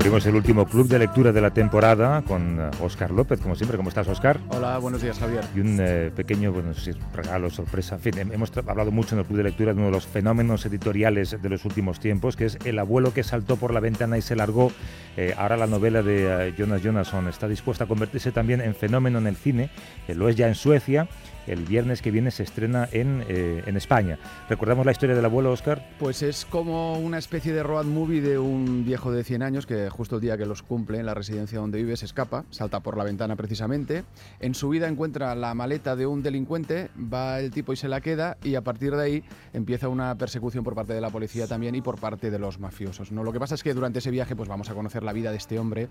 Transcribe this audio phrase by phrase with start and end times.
[0.00, 3.76] Abrimos el último club de lectura de la temporada con Oscar eh, López, como siempre.
[3.76, 4.40] ¿Cómo estás, Oscar?
[4.48, 5.44] Hola, buenos días, Javier.
[5.54, 7.96] Y un eh, pequeño, bueno, si regalo, sorpresa.
[7.96, 10.64] En fin, hemos hablado mucho en el club de lectura de uno de los fenómenos
[10.64, 14.22] editoriales de los últimos tiempos, que es El abuelo que saltó por la ventana y
[14.22, 14.72] se largó.
[15.18, 19.26] Eh, ahora la novela de Jonas Jonasson está dispuesta a convertirse también en fenómeno en
[19.26, 19.68] el cine.
[20.08, 21.08] lo es ya en Suecia
[21.46, 24.18] el viernes que viene se estrena en, eh, en, España.
[24.48, 25.86] ¿Recordamos la historia del abuelo Oscar?
[25.98, 29.88] Pues es como una especie de road movie de un viejo de 100 años que
[29.90, 32.96] justo el día que los cumple en la residencia donde vive se escapa, salta por
[32.96, 34.04] la ventana precisamente.
[34.40, 38.00] En su vida encuentra la maleta de un delincuente, va el tipo y se la
[38.00, 41.74] queda y a partir de ahí empieza una persecución por parte de la policía también
[41.74, 43.12] y por parte de los mafiosos.
[43.12, 43.24] ¿no?
[43.24, 45.36] Lo que pasa es que durante ese viaje pues vamos a conocer la vida de
[45.36, 45.88] este hombre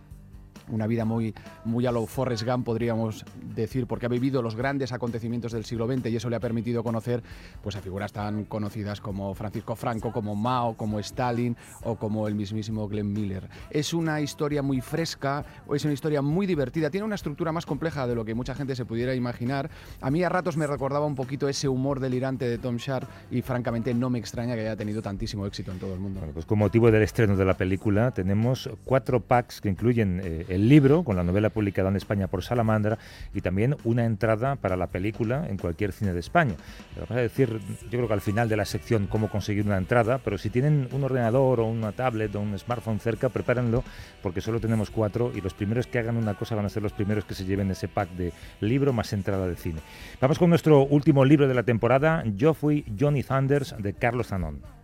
[0.70, 1.34] una vida muy,
[1.66, 3.26] muy a lo Forrest Gump, podríamos
[3.56, 6.84] decir, porque ha vivido los grandes acontecimientos del siglo XX y eso le ha permitido
[6.84, 7.24] conocer
[7.62, 12.36] pues, a figuras tan conocidas como Francisco Franco, como Mao, como Stalin o como el
[12.36, 13.50] mismísimo Glenn Miller.
[13.70, 18.08] Es una historia muy fresca, es una historia muy divertida, tiene una estructura más compleja
[18.08, 19.70] de lo que mucha gente se pudiera imaginar.
[20.02, 23.42] A mí a ratos me recordaba un poquito ese humor delirante de Tom Sharp y
[23.42, 26.22] francamente no me extraña que haya tenido tantísimo éxito en todo el mundo.
[26.34, 30.59] pues con motivo del estreno de la película tenemos cuatro packs que incluyen eh, el
[30.68, 32.98] libro con la novela publicada en España por Salamandra
[33.34, 36.56] y también una entrada para la película en cualquier cine de España.
[36.96, 40.18] Vamos a decir, yo creo que al final de la sección cómo conseguir una entrada,
[40.18, 43.84] pero si tienen un ordenador o una tablet o un smartphone cerca, prepárenlo
[44.22, 46.94] porque solo tenemos cuatro y los primeros que hagan una cosa van a ser los
[46.94, 49.82] primeros que se lleven ese pack de libro más entrada de cine.
[50.20, 54.79] Vamos con nuestro último libro de la temporada, Yo fui Johnny Thunders de Carlos Zanón.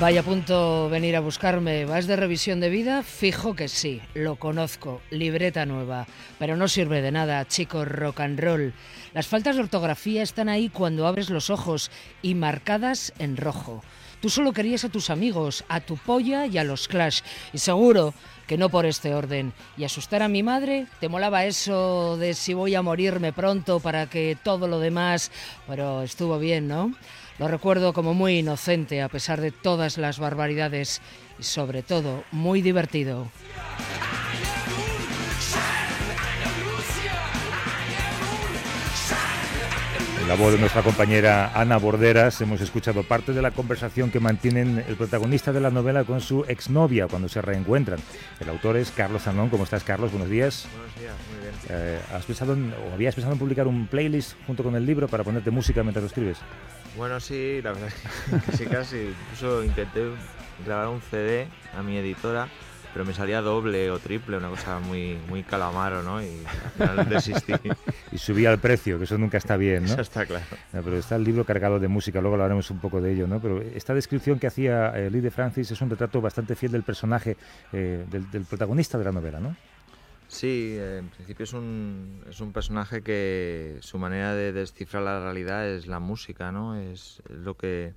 [0.00, 1.84] Vaya punto venir a buscarme.
[1.84, 3.02] ¿Vas de revisión de vida?
[3.02, 5.00] Fijo que sí, lo conozco.
[5.10, 6.06] Libreta nueva.
[6.38, 8.72] Pero no sirve de nada, chico rock and roll.
[9.12, 11.90] Las faltas de ortografía están ahí cuando abres los ojos
[12.22, 13.82] y marcadas en rojo.
[14.20, 17.22] Tú solo querías a tus amigos, a tu polla y a los Clash.
[17.52, 18.14] Y seguro
[18.46, 19.52] que no por este orden.
[19.76, 24.08] Y asustar a mi madre, te molaba eso de si voy a morirme pronto para
[24.08, 25.32] que todo lo demás.
[25.66, 26.94] Pero estuvo bien, ¿no?
[27.38, 31.00] Lo recuerdo como muy inocente a pesar de todas las barbaridades
[31.38, 33.28] y sobre todo muy divertido.
[40.28, 44.84] la voz de nuestra compañera Ana Borderas hemos escuchado parte de la conversación que mantienen
[44.86, 47.98] el protagonista de la novela con su exnovia cuando se reencuentran.
[48.38, 49.48] El autor es Carlos Zanón.
[49.48, 50.10] ¿Cómo estás, Carlos?
[50.10, 50.68] Buenos días.
[50.76, 51.54] Buenos días, muy bien.
[51.70, 55.24] Eh, ¿Has pensado o habías pensado en publicar un playlist junto con el libro para
[55.24, 56.36] ponerte música mientras lo escribes?
[56.98, 59.14] Bueno, sí, la verdad es que, sí, casi.
[59.22, 60.04] Incluso intenté
[60.66, 62.48] grabar un CD a mi editora,
[62.92, 66.20] pero me salía doble o triple, una cosa muy, muy calamaro, ¿no?
[66.20, 66.42] Y
[66.80, 67.52] al final desistí.
[68.10, 69.92] y subía el precio, que eso nunca está bien, ¿no?
[69.92, 70.44] Eso está claro.
[70.72, 73.38] pero está el libro cargado de música, luego hablaremos un poco de ello, ¿no?
[73.40, 76.82] Pero esta descripción que hacía eh, Lee de Francis es un retrato bastante fiel del
[76.82, 77.36] personaje,
[77.72, 79.54] eh, del, del protagonista de la novela, ¿no?
[80.28, 85.66] Sí, en principio es un, es un personaje que su manera de descifrar la realidad
[85.66, 86.76] es la música, ¿no?
[86.76, 87.94] Es, lo que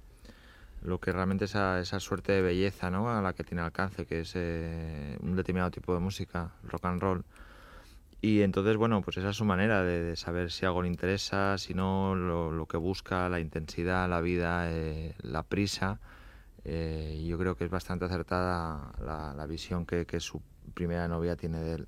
[0.82, 3.10] lo que realmente esa, esa suerte de belleza ¿no?
[3.10, 7.02] a la que tiene alcance, que es eh, un determinado tipo de música, rock and
[7.02, 7.26] roll.
[8.22, 11.74] Y entonces, bueno, pues esa es su manera de, saber si algo le interesa, si
[11.74, 16.00] no, lo, que busca, la intensidad, la vida, eh, la prisa.
[16.66, 20.42] Eh, yo creo que es bastante acertada la, la visión que, que su
[20.74, 21.88] primera novia tiene de él.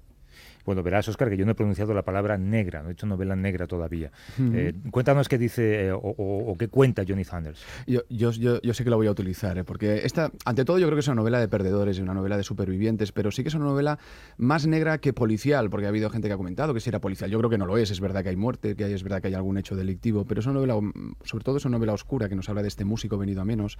[0.65, 3.35] Bueno, verás, Oscar, que yo no he pronunciado la palabra negra, no he hecho novela
[3.35, 4.11] negra todavía.
[4.39, 7.63] Eh, cuéntanos qué dice eh, o, qué cuenta Johnny Thunders.
[7.85, 9.63] Yo, yo, yo, sé que la voy a utilizar, ¿eh?
[9.63, 12.43] porque esta, ante todo yo creo que es una novela de perdedores, una novela de
[12.43, 13.99] supervivientes, pero sí que es una novela
[14.37, 17.29] más negra que policial, porque ha habido gente que ha comentado que si era policial.
[17.29, 19.21] Yo creo que no lo es, es verdad que hay muerte, que hay, es verdad
[19.21, 20.79] que hay algún hecho delictivo, pero es una novela,
[21.23, 23.77] sobre todo es una novela oscura que nos habla de este músico venido a menos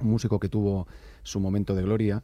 [0.00, 0.86] un músico que tuvo
[1.22, 2.22] su momento de gloria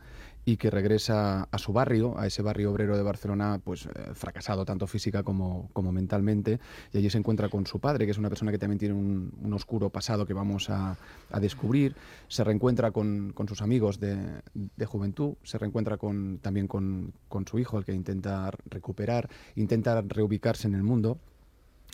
[0.49, 4.65] y que regresa a su barrio, a ese barrio obrero de Barcelona, pues eh, fracasado
[4.65, 6.61] tanto física como, como, mentalmente,
[6.93, 9.53] y allí se encuentra con su padre, que es una persona que también tiene un,
[9.53, 10.97] oscuro pasado que vamos a,
[11.33, 11.97] a descubrir,
[12.29, 14.17] se reencuentra con, con sus amigos de,
[14.55, 20.01] de, juventud, se reencuentra con, también con, con su hijo, el que intenta recuperar, intenta
[20.03, 21.19] reubicarse en el mundo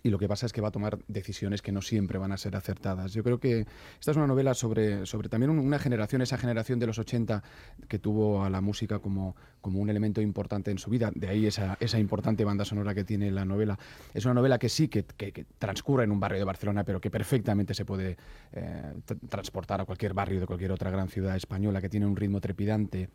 [0.03, 2.37] y lo que pasa es que va a tomar decisiones que no siempre van a
[2.37, 3.13] ser acertadas.
[3.13, 3.67] Yo creo que
[4.01, 7.43] esta es una novela sobre, sobre también una generación, esa generación de los 80
[7.89, 11.47] que tuvo a la música como, como un elemento importante en su vida, de ahí
[11.47, 13.79] esa, esa importante banda sonora que tiene la novela.
[14.13, 17.11] Es una novela que sí, que, que, transcurre en un barrio de Barcelona, pero que
[17.11, 18.17] perfectamente se puede
[18.53, 18.95] eh,
[19.29, 23.09] transportar a cualquier barrio de cualquier otra gran ciudad española, que tiene un ritmo trepidante,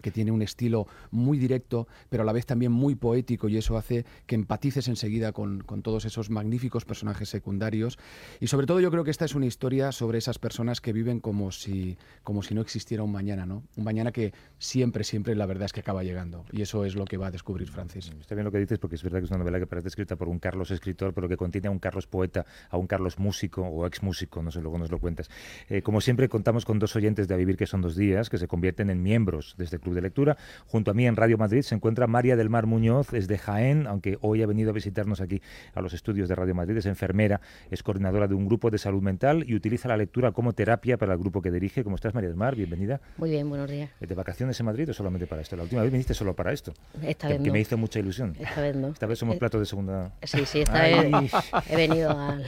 [0.00, 3.76] que tiene un estilo muy directo, pero a la vez también muy poético, y eso
[3.76, 7.98] hace que empatices enseguida con, con, todos esos magníficos personajes secundarios.
[8.40, 11.20] Y sobre todo yo creo que esta es una historia sobre esas personas que viven
[11.20, 13.62] como si, como si no existiera un mañana, ¿no?
[13.76, 16.44] Un mañana que siempre, siempre la verdad es que acaba llegando.
[16.52, 18.10] Y eso es lo que va a descubrir Francis.
[18.20, 20.16] Está bien lo que dices, porque es verdad que es una novela que parece escrita
[20.16, 23.62] por un Carlos escritor, pero que contiene a un Carlos poeta, a un Carlos músico
[23.62, 25.30] o ex músico, no sé, luego nos lo cuentas.
[25.68, 28.38] Eh, como siempre, contamos con dos oyentes de A Vivir que son dos días, que
[28.38, 30.36] se convierten en miembros de este club de lectura.
[30.66, 33.86] Junto a mí en Radio Madrid se encuentra María del Mar Muñoz, es de Jaén,
[33.86, 35.40] aunque hoy ha venido a visitarnos aquí
[35.74, 37.40] a los estudios de Radio Madrid, es enfermera,
[37.70, 41.12] es coordinadora de un grupo de salud mental y utiliza la lectura como terapia para
[41.12, 41.84] el grupo que dirige.
[41.84, 42.54] ¿Cómo estás, María del Mar?
[42.56, 43.00] Bienvenida.
[43.16, 43.90] Muy bien, buenos días.
[44.00, 45.56] ¿De vacaciones en Madrid o solamente para esto?
[45.56, 46.72] La última vez viniste solo para esto.
[47.02, 47.52] Esta que, vez que no.
[47.52, 48.34] me hizo mucha ilusión.
[48.38, 48.88] Esta vez no.
[48.88, 50.12] Esta vez somos Eh, plato de segunda.
[50.22, 51.10] Sí, sí, esta Ay.
[51.12, 51.32] vez
[51.70, 52.38] he venido a, a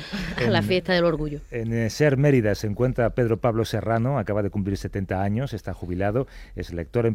[0.49, 1.41] la En- fiesta del orgullo.
[1.51, 5.73] En eh, Ser Mérida se encuentra Pedro Pablo Serrano, acaba de cumplir 70 años, está
[5.75, 6.27] jubilado,
[6.57, 7.07] es lector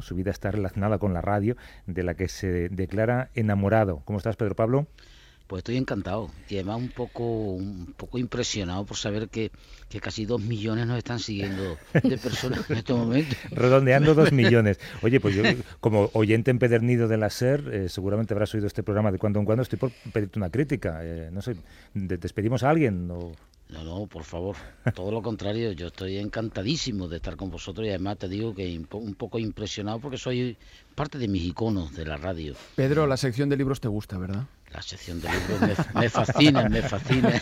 [0.00, 1.56] su vida está relacionada con la radio,
[1.86, 4.02] de la que se declara enamorado.
[4.04, 4.86] ¿Cómo estás, Pedro Pablo?
[5.48, 9.50] Pues estoy encantado y además un poco un poco impresionado por saber que,
[9.88, 13.34] que casi dos millones nos están siguiendo de personas en este momento.
[13.50, 14.78] Redondeando dos millones.
[15.02, 15.42] Oye, pues yo,
[15.80, 19.46] como oyente empedernido de la SER, eh, seguramente habrás oído este programa de cuando en
[19.46, 19.62] cuando.
[19.62, 21.00] Estoy por pedirte una crítica.
[21.02, 21.56] Eh, no sé,
[21.94, 23.10] ¿de- ¿despedimos a alguien?
[23.10, 23.32] O...
[23.70, 24.56] No, no, por favor,
[24.94, 28.80] todo lo contrario, yo estoy encantadísimo de estar con vosotros y además te digo que
[28.92, 30.56] un poco impresionado porque soy
[30.94, 32.54] parte de mis iconos de la radio.
[32.76, 34.44] Pedro, la sección de libros te gusta, ¿verdad?
[34.74, 37.32] La sección de libros me, me fascina, me fascina.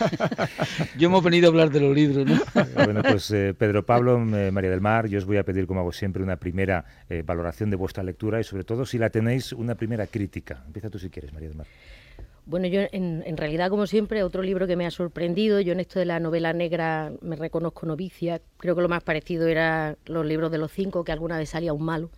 [0.97, 2.39] Yo hemos venido a hablar de los libros, ¿no?
[2.85, 5.81] Bueno, pues eh, Pedro Pablo, eh, María del Mar, yo os voy a pedir, como
[5.81, 9.51] hago siempre, una primera eh, valoración de vuestra lectura y sobre todo, si la tenéis,
[9.51, 10.63] una primera crítica.
[10.65, 11.67] Empieza tú si quieres, María del Mar.
[12.45, 15.81] Bueno, yo en, en realidad, como siempre, otro libro que me ha sorprendido, yo en
[15.81, 20.25] esto de la novela negra me reconozco novicia, creo que lo más parecido era los
[20.25, 22.09] libros de los cinco, que alguna vez salía un malo.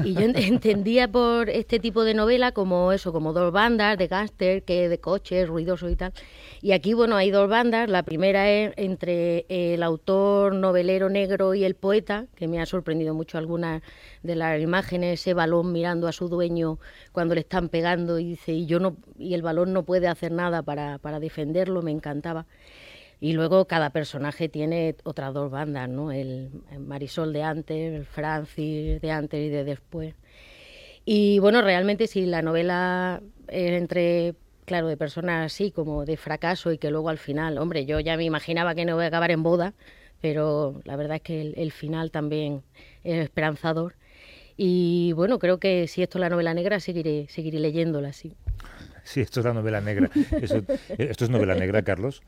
[0.00, 4.06] Y yo ent- entendía por este tipo de novela como eso, como dos bandas de
[4.06, 6.12] gángster, que de coches, ruidosos y tal.
[6.60, 7.88] Y aquí, bueno, hay dos bandas.
[7.90, 13.14] La primera es entre el autor novelero negro y el poeta, que me ha sorprendido
[13.14, 13.82] mucho algunas
[14.22, 16.78] de las imágenes, ese balón mirando a su dueño
[17.12, 20.32] cuando le están pegando y dice, y yo no, y el balón no puede hacer
[20.32, 22.46] nada para, para defenderlo, me encantaba.
[23.20, 26.12] Y luego cada personaje tiene otras dos bandas, ¿no?
[26.12, 30.14] El, Marisol de antes, el Francis de antes y de después.
[31.04, 34.34] Y bueno, realmente si la novela es entre,
[34.66, 38.16] claro, de personas así como de fracaso y que luego al final, hombre, yo ya
[38.16, 39.74] me imaginaba que no voy a acabar en boda,
[40.20, 42.62] pero la verdad es que el, final también
[43.02, 43.94] es esperanzador.
[44.56, 48.36] Y bueno, creo que si esto es la novela negra, seguiré, seguiré leyéndola, sí.
[49.04, 50.10] Sí, esto es la novela negra.
[50.98, 52.20] ¿Esto es novela negra, Carlos?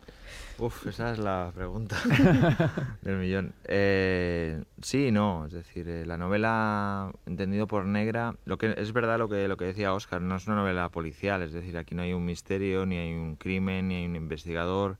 [0.61, 1.97] Uf, esa es la pregunta
[3.03, 3.55] del millón.
[3.65, 8.93] Eh, sí y no, es decir, eh, la novela entendido por negra, lo que es
[8.93, 11.95] verdad lo que lo que decía Oscar, no es una novela policial, es decir, aquí
[11.95, 14.99] no hay un misterio, ni hay un crimen, ni hay un investigador,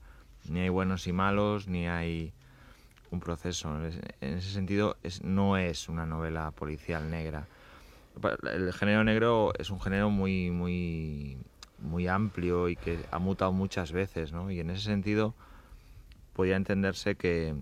[0.49, 2.33] ni hay buenos y malos, ni hay
[3.11, 3.85] un proceso.
[3.85, 7.45] Es- En ese sentido, es, no es una novela policial negra.
[8.51, 11.37] El género negro es un género muy muy
[11.77, 14.49] muy amplio y que ha mutado muchas veces, ¿no?
[14.51, 15.33] Y en ese sentido
[16.41, 17.53] podría entenderse que,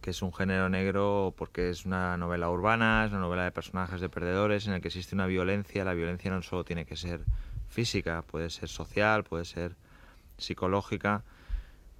[0.00, 4.00] que es un género negro porque es una novela urbana, es una novela de personajes
[4.00, 5.84] de perdedores en el que existe una violencia.
[5.84, 7.22] La violencia no solo tiene que ser
[7.68, 9.74] física, puede ser social, puede ser
[10.36, 11.24] psicológica.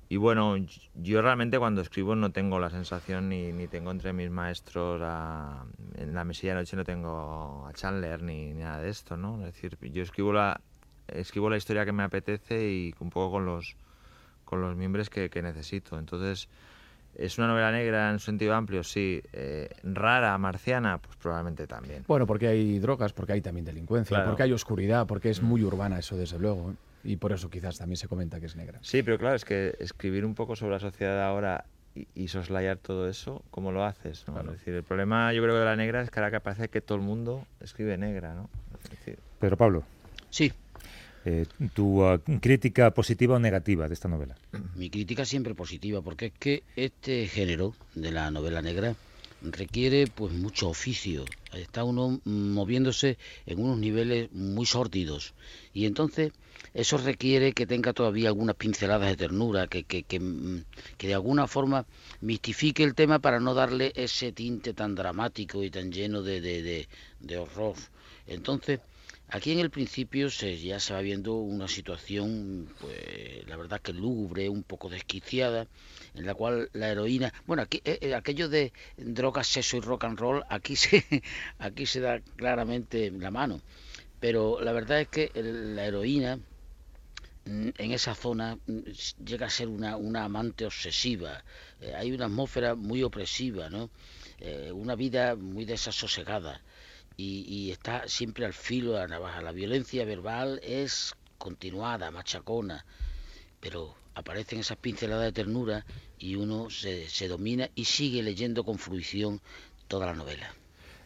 [0.08, 0.54] Y bueno,
[0.94, 5.64] yo realmente cuando escribo no tengo la sensación ni, ni tengo entre mis maestros a-
[5.96, 9.40] en la mesilla de noche no tengo a Chandler ni, ni nada de esto, ¿no?
[9.40, 10.60] Es decir, yo escribo la,
[11.08, 13.74] escribo la historia que me apetece y un poco con los,
[14.48, 15.98] con los miembros que, que necesito.
[15.98, 16.48] Entonces,
[17.14, 18.82] ¿es una novela negra en un sentido amplio?
[18.82, 19.20] Sí.
[19.34, 20.96] Eh, ¿Rara, marciana?
[20.96, 22.04] Pues probablemente también.
[22.08, 24.30] Bueno, porque hay drogas, porque hay también delincuencia, Claro.
[24.30, 26.70] porque hay oscuridad, porque es muy urbana eso, desde luego.
[26.70, 26.74] ¿eh?
[27.04, 28.78] Y por eso quizás también se comenta que es negra.
[28.80, 31.66] Sí, pero claro, es que escribir un poco sobre la sociedad ahora
[32.14, 34.24] y, soslayar todo eso, ¿cómo lo haces?
[34.26, 36.68] Es decir, el problema yo creo que de la negra es que ahora que parece
[36.68, 38.48] que todo el mundo escribe negra, ¿no?
[39.40, 39.82] Pedro Pablo.
[40.30, 40.52] Sí.
[41.28, 41.44] Eh,
[41.74, 44.34] ¿Tu uh, crítica positiva o negativa de esta novela?
[44.80, 48.96] Mi crítica siempre positiva, porque es que este género de la novela negra
[49.42, 51.26] requiere pues mucho oficio.
[51.52, 55.34] Está uno moviéndose en unos niveles muy sórdidos.
[55.74, 56.32] Y entonces
[56.72, 60.64] eso requiere que tenga todavía algunas pinceladas de ternura, que, que, que, mm,
[60.98, 61.84] de alguna forma
[62.22, 66.88] mistifique el tema para no darle ese tinte tan dramático y tan lleno de, de,
[67.20, 67.76] de horror.
[68.26, 68.80] Entonces,
[69.30, 73.92] Aquí en el principio se, ya se va viendo una situación, pues la verdad que
[73.92, 75.66] lúgubre, un poco desquiciada,
[76.14, 80.04] en la cual la heroína, bueno, aquí, eh, eh, aquello de drogas, sexo y rock
[80.04, 81.04] and roll, aquí se,
[81.58, 83.60] aquí se da claramente la mano.
[84.18, 86.38] Pero la verdad es que la heroína
[87.44, 88.80] mm, en esa zona mm,
[89.26, 91.44] llega a ser una, una amante obsesiva.
[91.82, 93.90] Eh, hay una atmósfera muy opresiva, ¿no?
[94.72, 96.62] una vida muy desasosegada
[97.20, 99.42] y, está siempre al filo de la navaja.
[99.42, 102.86] La violencia verbal es continuada, machacona,
[103.60, 105.84] pero aparecen esas pinceladas de ternura
[106.18, 109.40] y uno se, se domina y sigue leyendo con fruición
[109.88, 110.54] toda la novela.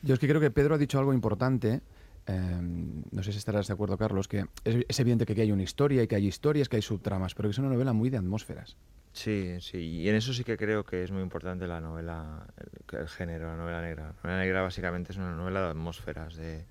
[0.03, 1.81] Yo es que creo que Pedro ha dicho algo importante.
[2.27, 5.65] Em, no sé si estarás de acuerdo, Carlos, que es, evidente que aquí hay una
[5.65, 8.19] historia y que hay historias, que hay subtramas, pero que es una novela muy de
[8.19, 8.77] atmósferas.
[9.13, 12.47] Sí, sí, y en eso sí que creo que es muy importante la novela,
[12.93, 14.15] el, género, la novela negra.
[14.23, 16.65] La novela negra básicamente es una novela de atmósferas, de,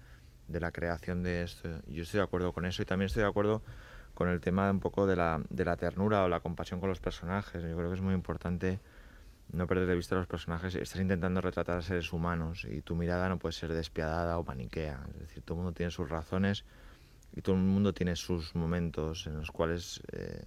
[0.48, 1.70] de la creación de esto.
[1.88, 3.62] Yo estoy de acuerdo con eso y también estoy de acuerdo
[4.14, 7.00] con el tema un poco de la, de la ternura o la compasión con los
[7.00, 7.62] personajes.
[7.62, 8.80] Yo creo que es muy importante
[9.52, 10.76] no perder de vista a los personajes.
[10.76, 15.00] Estás intentando retratar a seres humanos y tu mirada no puede ser despiadada o maniquea.
[15.14, 16.66] Es decir, todo el mundo tiene sus razones
[17.36, 20.02] y todo el mundo tiene sus momentos en los cuales...
[20.12, 20.44] Eh,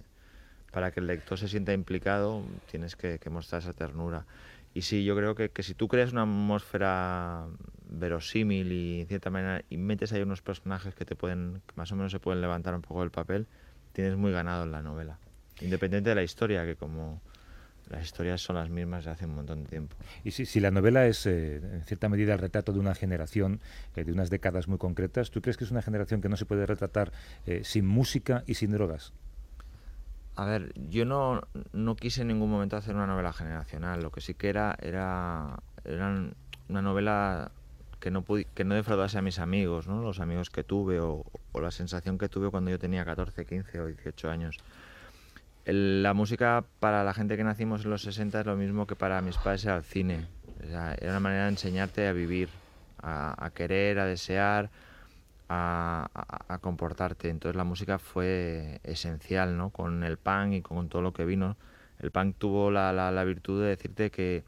[0.75, 4.25] para que el lector se sienta implicado, tienes que, mostrar esa ternura.
[4.73, 7.47] Y sí, yo creo que, que, si tú creas una atmósfera
[7.87, 11.93] verosímil y en cierta manera y metes ahí unos personajes que te pueden, que más
[11.93, 13.47] o menos se pueden levantar un poco del papel,
[13.93, 15.17] tienes muy ganado en la novela.
[15.61, 17.21] Independiente de la historia, que como
[17.89, 19.95] las historias son las mismas de hace un montón de tiempo.
[20.23, 23.59] Y si, si la novela es eh, en cierta medida el retrato de una generación,
[23.95, 26.45] eh, de unas décadas muy concretas, ¿tú crees que es una generación que no se
[26.45, 27.11] puede retratar
[27.45, 29.13] eh, sin música y sin drogas?
[30.35, 34.03] A ver, yo no, no quise en ningún momento hacer una novela generacional.
[34.03, 36.29] Lo que sí que era era, era
[36.67, 37.51] una novela
[38.05, 40.01] que no, que no defraudase a mis amigos, ¿no?
[40.01, 43.87] los amigos que tuve o, la sensación que tuve cuando yo tenía 14, 15 o
[43.87, 44.57] 18 años.
[45.65, 49.21] La música para la gente que nacimos en los 60 es lo mismo que para
[49.21, 50.27] mis padres era el cine.
[50.61, 52.49] era una manera de enseñarte a vivir,
[53.01, 54.69] a querer, a desear,
[55.49, 57.29] a, comportarte.
[57.29, 59.69] Entonces la música fue esencial, ¿no?
[59.69, 61.57] Con el punk y con todo lo que vino.
[61.99, 64.43] El punk tuvo la, la, virtud de decirte que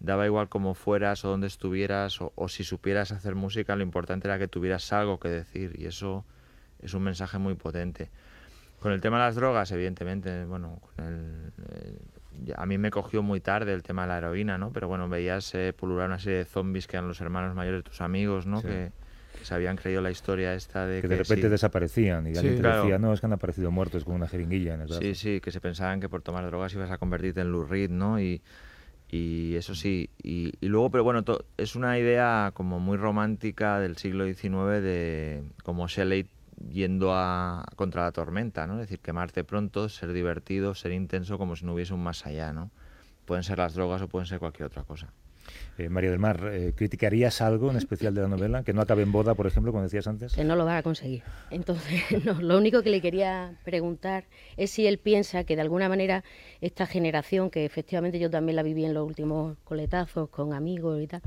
[0.00, 4.38] daba igual cómo fueras o dónde estuvieras o, si supieras hacer música, lo importante era
[4.38, 6.24] que tuvieras algo que decir y eso
[6.80, 8.10] es un mensaje muy potente.
[8.80, 13.72] Con el tema de las drogas, evidentemente, bueno, eh, a mí me cogió muy tarde
[13.72, 14.70] el tema de la heroína, ¿no?
[14.72, 17.90] Pero bueno, veías eh, pulular una serie de zombies que eran los hermanos mayores de
[17.90, 18.62] tus amigos, ¿no?
[18.62, 18.92] Que,
[19.42, 22.98] se habían creído la historia esta de que, de repente desaparecían y alguien te decía,
[22.98, 25.00] no, es que han aparecido muertos con una jeringuilla en el brazo.
[25.00, 27.88] Sí, sí, que se pensaban que por tomar drogas ibas a convertirte en Lou Reed,
[27.88, 28.20] ¿no?
[28.20, 28.42] Y,
[29.10, 31.24] y eso sí, y, luego, pero bueno,
[31.56, 36.26] es una idea como muy romántica del siglo XIX de como Shelley
[36.70, 38.74] yendo a contra la tormenta, ¿no?
[38.74, 42.52] Es decir, quemarte pronto, ser divertido, ser intenso, como si no hubiese un más allá,
[42.52, 42.70] ¿no?
[43.24, 45.12] Pueden ser las drogas o pueden ser cualquier otra cosa.
[45.78, 48.64] Eh, María del Mar, eh, ¿criticarías algo en especial de la novela?
[48.64, 50.34] ¿Que no acabe en boda, por ejemplo, como decías antes?
[50.34, 51.22] Que no lo va a conseguir.
[51.50, 54.24] Entonces, no, lo único que le quería preguntar
[54.56, 56.24] es si él piensa que de alguna manera
[56.60, 61.06] esta generación, que efectivamente yo también la viví en los últimos coletazos con amigos y
[61.06, 61.22] tal,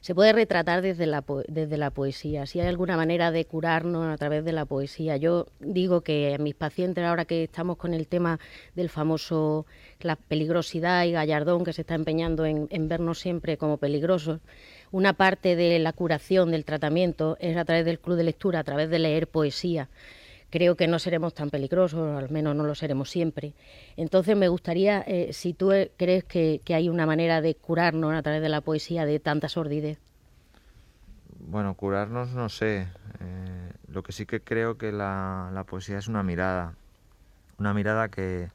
[0.00, 2.46] se puede retratar desde la, desde la poesía.
[2.46, 5.16] Si hay alguna manera de curarnos a través de la poesía.
[5.16, 8.38] Yo digo que a mis pacientes, ahora que estamos con el tema
[8.74, 9.66] del famoso,
[10.00, 14.40] la peligrosidad y gallardón que se está empeñando en, en vernos siempre como peligrosos,
[14.90, 18.64] una parte de la curación, del tratamiento, es a través del club de lectura, a
[18.64, 19.88] través de leer poesía
[20.50, 23.54] creo que no seremos tan peligrosos, al menos no lo seremos siempre.
[23.96, 28.22] Entonces me gustaría, eh, si tú eh, crees que, hay una manera de curarnos a
[28.22, 29.98] través de la poesía de tanta sordidez.
[31.40, 32.88] Bueno, curarnos no sé.
[33.20, 36.74] Eh, lo que sí que creo que la, poesía es una mirada.
[37.58, 38.50] Una mirada que,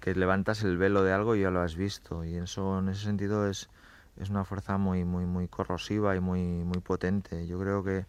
[0.00, 2.24] que levantas el velo de algo y ya lo has visto.
[2.24, 3.68] Y eso en ese sentido es,
[4.16, 7.46] es una fuerza muy, muy, muy corrosiva y muy, muy potente.
[7.46, 8.04] Yo creo que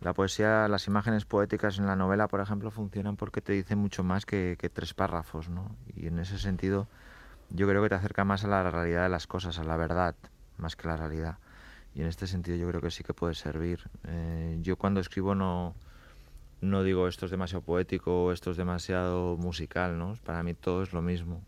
[0.00, 4.04] la poesía, las imágenes poéticas en la novela, por ejemplo, funcionan porque te dicen mucho
[4.04, 5.74] más que, tres párrafos, ¿no?
[5.94, 6.86] Y en ese sentido,
[7.50, 10.14] yo creo que te acerca más a la realidad de las cosas, a la verdad,
[10.58, 11.38] más que la realidad.
[11.94, 13.80] Y en este sentido yo creo que sí que puede servir.
[14.06, 15.74] Eh, yo cuando escribo no,
[16.60, 20.14] no digo esto es demasiado poético o esto es demasiado musical, ¿no?
[20.24, 21.42] Para mí todo es lo mismo.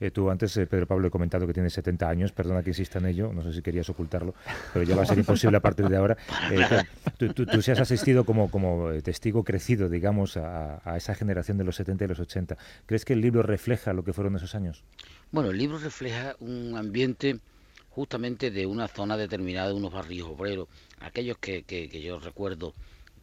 [0.00, 2.98] Eh, tú antes, eh, Pedro Pablo, he comentado que tienes 70 años, perdona que insista
[2.98, 4.34] en ello, no sé si querías ocultarlo,
[4.72, 6.16] pero ya va a ser imposible a partir de ahora.
[6.54, 6.84] Eh,
[7.16, 11.64] tú, tú, tú, has asistido como, como testigo crecido, digamos, a, a, esa generación de
[11.64, 12.56] los 70 y los 80.
[12.86, 14.84] ¿Crees que el libro refleja lo que fueron esos años?
[15.32, 17.40] Bueno, el libro refleja un ambiente
[17.90, 20.68] justamente de una zona determinada, de unos barrios obreros,
[21.00, 22.74] aquellos que, que, que yo recuerdo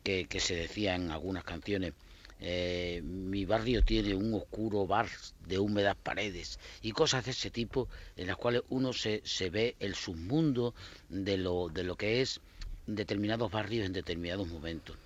[0.04, 1.94] que, que se decían en algunas canciones
[2.42, 5.08] eh, mi barrio tiene un oscuro bar
[5.48, 9.76] de húmedas paredes y cosas de ese tipo en las cuales uno se, se ve
[9.80, 10.74] el submundo
[11.08, 12.42] de lo, de lo que es
[12.88, 14.98] determinados barrios en determinados momentos.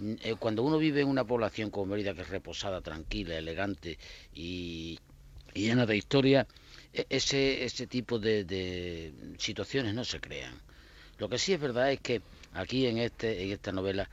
[0.00, 3.98] Eh, cuando uno vive en una población como Mérida que es reposada, tranquila, elegante
[4.32, 4.98] y,
[5.52, 6.46] y llena de historia,
[6.92, 10.60] e, ese, ese tipo de, de situaciones no se crean.
[11.18, 12.22] Lo que sí es verdad es que
[12.54, 14.08] Aquí en, este, en esta novela,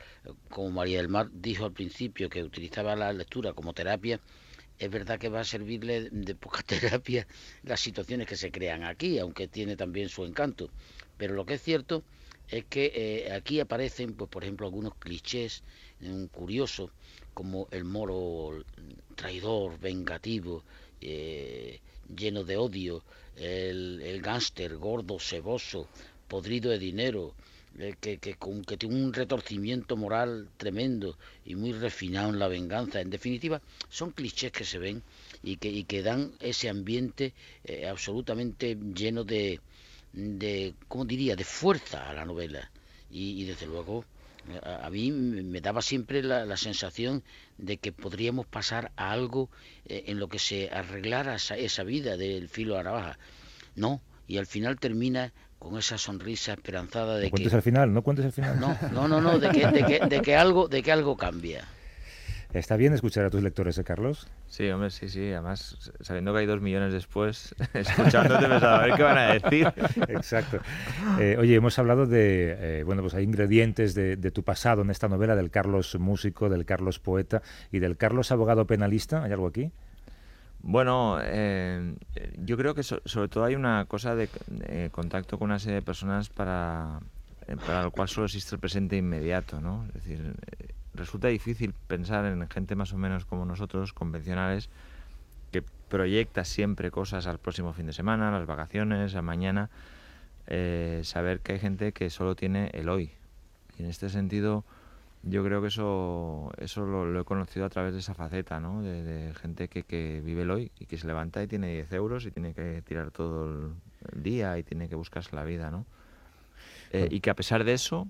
[0.49, 4.19] como María del Mar dijo al principio que utilizaba la lectura como terapia,
[4.79, 7.27] es verdad que va a servirle de poca terapia
[7.63, 10.71] las situaciones que se crean aquí, aunque tiene también su encanto.
[11.17, 12.03] Pero lo que es cierto
[12.49, 15.63] es que eh, aquí aparecen, pues por ejemplo, algunos clichés
[16.01, 16.89] un curiosos,
[17.35, 18.65] como el moro
[19.15, 20.63] traidor, vengativo,
[20.99, 21.79] eh,
[22.13, 23.03] lleno de odio,
[23.35, 25.87] el, el gángster gordo, ceboso,
[26.27, 27.35] podrido de dinero,
[27.79, 28.35] eh, que, que,
[28.67, 33.01] que, tiene un retorcimiento moral tremendo y muy refinado en la venganza.
[33.01, 35.03] En definitiva, son clichés que se ven
[35.43, 39.59] y que, y que dan ese ambiente eh, absolutamente lleno de,
[40.13, 42.69] de, ¿cómo diría?, de fuerza a la novela.
[43.09, 44.05] Y, y desde luego,
[44.63, 47.23] a, a, mí me daba siempre la, la, sensación
[47.57, 49.49] de que podríamos pasar a algo
[49.85, 53.19] eh, en lo que se arreglara esa, vida del filo a la baja.
[53.75, 57.93] No, y al final termina con esa sonrisa esperanzada de no cuentes que al final,
[57.93, 58.59] no cuentes al final.
[58.59, 61.67] No, no, no, no de, que, de, que, de que algo, de que algo cambia.
[62.51, 64.27] ¿Está bien escuchar a tus lectores, ¿eh, Carlos?
[64.47, 65.31] Sí, hombre, sí, sí.
[65.31, 69.71] Además, sabiendo que hay dos millones después, escuchándote, pensaba, a ver qué van a decir.
[70.09, 70.57] Exacto.
[71.19, 74.89] Eh, oye, hemos hablado de, eh, bueno, pues hay ingredientes de, de, tu pasado en
[74.89, 79.23] esta novela, del Carlos músico, del Carlos poeta y del Carlos abogado penalista.
[79.23, 79.71] ¿Hay algo aquí?
[80.63, 81.95] Bueno, eh,
[82.37, 84.29] yo creo que so, sobre todo hay una cosa de,
[84.91, 86.99] contacto con una serie de personas para,
[87.47, 89.85] eh, para lo cual solo existe el presente inmediato, ¿no?
[89.87, 94.69] Es decir, eh, resulta difícil pensar en gente más o menos como nosotros, convencionales,
[95.51, 99.69] que proyecta siempre cosas al próximo fin de semana, a las vacaciones, a mañana,
[100.47, 103.11] eh, saber que hay gente que solo tiene el hoy.
[103.77, 104.63] Y en este sentido
[105.23, 108.81] yo creo que eso eso lo, lo, he conocido a través de esa faceta, ¿no?
[108.81, 111.91] De, de gente que, que, vive el hoy y que se levanta y tiene 10
[111.93, 115.85] euros y tiene que tirar todo el, día y tiene que buscarse la vida, ¿no?
[116.91, 118.07] Eh, y que a pesar de eso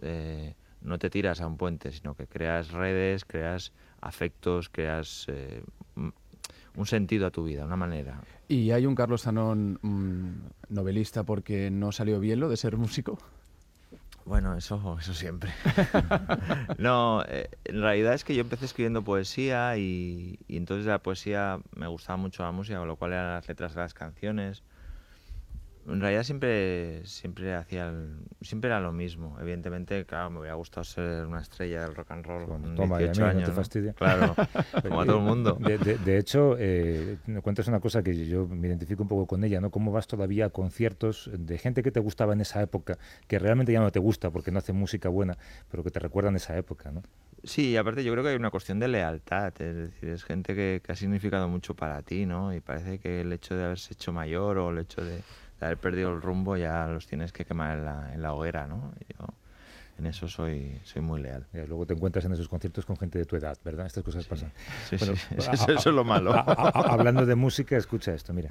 [0.00, 5.62] eh, no te tiras a un puente, sino que creas redes, creas afectos, creas eh,
[6.76, 8.20] un sentido a tu vida, una manera.
[8.48, 10.32] ¿Y hay un Carlos Zanón mmm,
[10.70, 13.18] novelista porque no salió bien lo de ser músico?
[14.24, 15.52] Bueno, eso, eso siempre.
[16.78, 21.60] no, eh, en realidad es que yo empecé escribiendo poesía y, y, entonces la poesía
[21.76, 24.62] me gustaba mucho la música, con lo cual eran las letras de las canciones.
[25.86, 29.36] En realidad siempre, siempre hacía, el, siempre era lo mismo.
[29.40, 33.20] Evidentemente, claro, me hubiera gustado ser una estrella del rock and roll con Toma, 18
[33.20, 33.40] mí, años.
[33.42, 33.92] No te fastidia.
[33.92, 34.34] Claro,
[34.82, 35.58] como a todo el mundo.
[35.60, 39.26] De, de, de hecho, eh, me cuentas una cosa que yo me identifico un poco
[39.26, 39.70] con ella, ¿no?
[39.70, 43.72] Cómo vas todavía a conciertos de gente que te gustaba en esa época, que realmente
[43.72, 45.36] ya no te gusta porque no hace música buena,
[45.70, 47.02] pero que te recuerdan esa época, ¿no?
[47.42, 50.54] Sí, y aparte yo creo que hay una cuestión de lealtad, es decir, es gente
[50.54, 52.54] que, que ha significado mucho para ti, ¿no?
[52.54, 55.20] Y parece que el hecho de haberse hecho mayor o el hecho de
[55.64, 58.66] de haber perdido el rumbo ya los tienes que quemar en la, en la hoguera,
[58.66, 58.92] ¿no?
[59.08, 59.26] Yo
[59.98, 61.46] en eso soy, soy muy leal.
[61.52, 63.86] Y luego te encuentras en esos conciertos con gente de tu edad, ¿verdad?
[63.86, 64.30] Estas cosas sí.
[64.30, 64.52] pasan.
[64.88, 66.32] Sí, bueno, sí, eso, eso, es lo malo.
[66.34, 68.48] A, a, hablando de música, escucha esto, mira.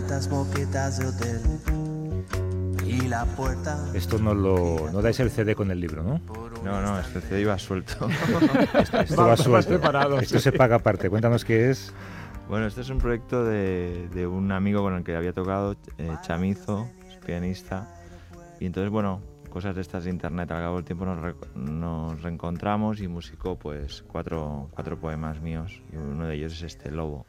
[0.00, 1.40] De hotel
[2.84, 3.78] y la puerta.
[3.94, 6.20] Esto no lo no dais el CD con el libro, ¿no?
[6.64, 8.08] No, no, este CD iba suelto.
[8.74, 9.68] esto, esto va suelto.
[9.70, 10.44] Preparado, esto sí.
[10.44, 11.08] se paga aparte.
[11.08, 11.92] Cuéntanos qué es.
[12.48, 16.10] Bueno, este es un proyecto de, de un amigo con el que había tocado, eh,
[16.22, 17.88] Chamizo, es pianista.
[18.60, 20.50] Y entonces, bueno, cosas de estas de internet.
[20.50, 25.80] Al cabo del tiempo nos, re- nos reencontramos y musicó pues cuatro, cuatro poemas míos
[25.92, 27.26] y uno de ellos es este Lobo.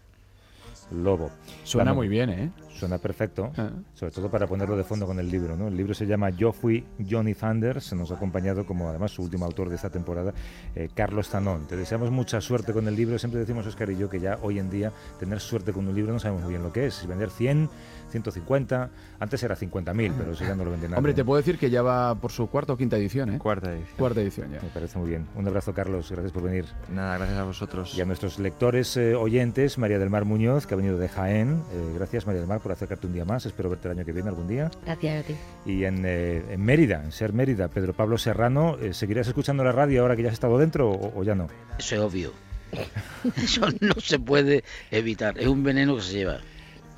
[0.92, 1.32] Lobo.
[1.64, 2.52] Suena Vamos, muy bien, ¿eh?
[2.70, 3.70] Suena perfecto, Ah.
[3.94, 5.56] sobre todo para ponerlo de fondo con el libro.
[5.56, 5.70] ¿no?
[5.70, 9.46] El libro se llama Yo fui Johnny Thunders, nos ha acompañado como además su último
[9.46, 10.34] autor de esta temporada,
[10.76, 11.68] eh, Carlos Zanón.
[11.68, 13.18] Te deseamos mucha suerte con el libro.
[13.18, 16.12] Siempre decimos, Oscar y yo, que ya hoy en día tener suerte con un libro
[16.12, 16.96] no sabemos muy bien lo que es.
[16.96, 17.70] Si vender 100,
[18.12, 20.98] 150, antes era 50.000, pero eso ya no lo vende nadie.
[20.98, 23.40] Hombre, te puedo decir que ya va por su cuarta o quinta edición, ¿eh?
[23.40, 23.96] Cuarta edición.
[23.98, 24.62] Cuarta edición ya.
[24.62, 25.28] Me parece muy bien.
[25.36, 26.12] Un abrazo, Carlos.
[26.12, 26.66] Gracias por venir.
[26.94, 27.98] Nada, gracias a vosotros.
[27.98, 31.64] Y a nuestros lectores eh, oyentes, María del Mar Muñoz, que ha venido de Jaén.
[31.74, 33.46] Eh, gracias, María del Mar, por acercarte un día más.
[33.46, 34.70] Espero verte el año que viene, algún día.
[34.86, 35.36] Gracias a ti.
[35.66, 39.72] Y en, eh, en Mérida, en Ser Mérida, Pedro Pablo Serrano, eh, ¿seguirás escuchando la
[39.72, 41.48] radio ahora que ya has estado dentro o, o ya no?
[41.80, 42.32] Eso es obvio.
[43.38, 45.38] Eso no se puede evitar.
[45.38, 46.40] Es un veneno que se lleva.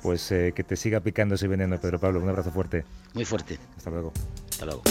[0.02, 2.20] Pues eh, que te siga picando ese veneno, Pedro Pablo.
[2.20, 2.84] Un abrazo fuerte.
[3.14, 3.58] Muy fuerte.
[3.76, 4.12] Hasta luego.
[4.50, 4.82] Hasta luego.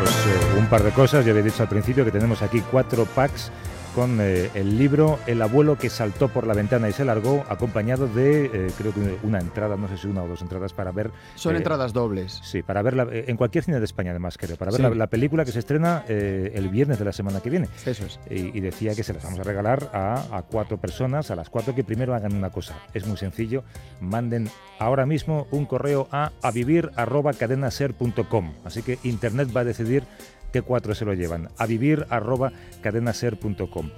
[0.00, 1.24] Pues eh, un par de cosas.
[1.24, 3.50] Ya había dicho al principio que tenemos aquí cuatro packs
[3.94, 8.06] con eh, el libro El abuelo que saltó por la ventana y se largó, acompañado
[8.08, 11.10] de, eh, creo que una entrada, no sé si una o dos entradas para ver.
[11.34, 12.40] Son eh, entradas dobles.
[12.42, 14.82] Sí, para verla en cualquier cine de España, además, creo, para ver Sí.
[14.82, 17.68] la, la película que se estrena el viernes de la semana que viene.
[17.84, 18.18] Eso es.
[18.30, 21.50] Y, y decía que se las vamos a regalar a, a cuatro personas, a las
[21.50, 22.76] cuatro que primero hagan una cosa.
[22.94, 23.64] Es muy sencillo,
[24.00, 24.48] manden
[24.78, 28.52] ahora mismo un correo a avivir@cadenaser.com.
[28.64, 30.04] Así que Internet va a decidir
[30.50, 31.48] qué cuatro se lo llevan.
[31.58, 33.90] A vivir arroba cadenaser.com.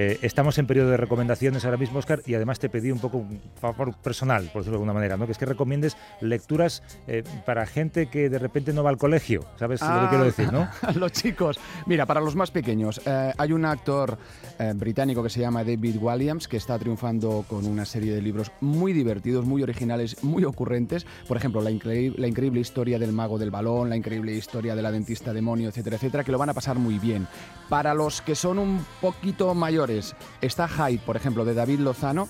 [0.00, 3.18] Eh, estamos en periodo de recomendaciones ahora mismo, Oscar, y además te pedí un poco
[3.18, 5.26] un favor personal, por decirlo de alguna manera, ¿no?
[5.26, 9.44] que es que recomiendes lecturas eh, para gente que de repente no va al colegio.
[9.58, 10.68] ¿Sabes lo que quiero decir, no?
[10.94, 11.58] Los chicos.
[11.86, 14.16] Mira, para los más pequeños, eh, hay un actor
[14.60, 18.52] eh, británico que se llama David Williams que está triunfando con una serie de libros
[18.60, 21.06] muy divertidos, muy originales, muy ocurrentes.
[21.26, 24.82] Por ejemplo, la, increí- la increíble historia del mago del balón, la increíble historia de
[24.82, 27.26] la dentista demonio, etcétera, etcétera, que lo van a pasar muy bien.
[27.68, 29.87] Para los que son un poquito mayores,
[30.40, 32.28] está Hyde, por ejemplo, de David Lozano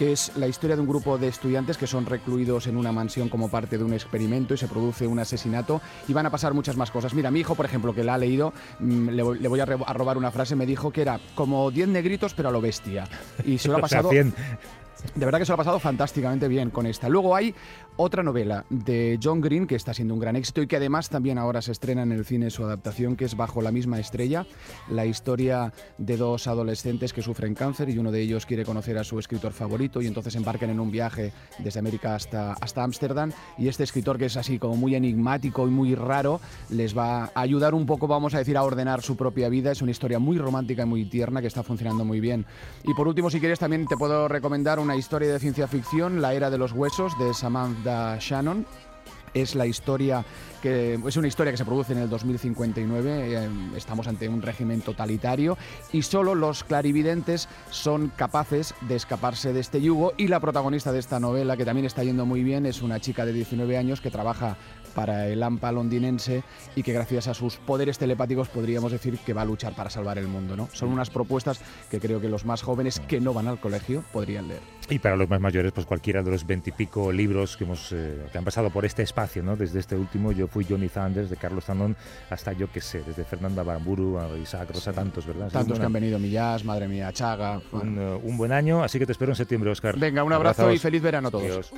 [0.00, 3.28] que es la historia de un grupo de estudiantes que son recluidos en una mansión
[3.28, 6.74] como parte de un experimento y se produce un asesinato y van a pasar muchas
[6.74, 7.12] más cosas.
[7.12, 10.30] Mira, mi hijo, por ejemplo, que la ha leído, mm, le, voy- a, robar una
[10.30, 13.06] frase, me dijo que era como 10 negritos pero a lo bestia.
[13.44, 14.08] Y se lo ha O sea, pasado...
[14.08, 14.34] 100.
[15.14, 17.08] De verdad que se lo ha pasado fantásticamente bien con esta.
[17.08, 17.54] Luego hay
[17.96, 21.38] otra novela de John Green que está siendo un gran éxito y que además también
[21.38, 24.46] ahora se estrena en el cine su adaptación, que es Bajo la misma estrella,
[24.88, 29.04] la historia de dos adolescentes que sufren cáncer y uno de ellos quiere conocer a
[29.04, 33.68] su escritor favorito y entonces embarcan en un viaje desde América hasta hasta Ámsterdam y
[33.68, 37.74] este escritor que es así como muy enigmático y muy raro les va a ayudar
[37.74, 39.72] un poco, vamos a decir, a ordenar su propia vida.
[39.72, 42.46] Es una historia muy romántica y muy tierna que está funcionando muy bien.
[42.84, 46.34] Y por último, si quieres, también te puedo recomendar una historia de ciencia ficción, La
[46.34, 48.66] Era de los Huesos, de Samantha Shannon.
[49.32, 50.24] Es la historia
[50.60, 53.34] que es una historia que se produce en el 2059.
[53.34, 55.56] eh, estamos ante un régimen totalitario
[55.92, 60.12] y solo los clarividentes son capaces de escaparse de este yugo.
[60.16, 63.24] Y la protagonista de esta novela, que también está yendo muy bien, es una chica
[63.24, 64.56] de 19 años que trabaja
[64.90, 66.42] para el AMPA londinense
[66.76, 70.18] y que gracias a sus poderes telepáticos podríamos decir que va a luchar para salvar
[70.18, 70.56] el mundo.
[70.56, 70.68] ¿no?
[70.72, 74.48] Son unas propuestas que creo que los más jóvenes que no van al colegio podrían
[74.48, 74.60] leer.
[74.88, 78.38] Y para los más mayores, pues cualquiera de los veintipico libros que hemos eh, que
[78.38, 79.54] han pasado por este espacio, ¿no?
[79.54, 81.96] Desde este último, yo fui Johnny Thunders, de Carlos Zanón,
[82.28, 85.48] hasta yo qué sé, desde Fernanda Baramburu a Isaac Rosa, tantos, ¿verdad?
[85.48, 87.60] Tantos que han venido, Millás, madre mía, Chaga.
[87.70, 89.96] un, eh, un buen año, así que te espero en septiembre, Oscar.
[89.96, 90.80] Venga, un abrazo Abrazos.
[90.80, 91.44] y feliz verano a todos.
[91.44, 91.72] Adiós.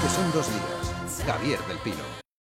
[0.00, 1.26] Que son dos días.
[1.26, 2.19] Javier del Pino.